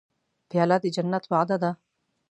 [0.49, 1.71] پیاله د جنت وعده ده.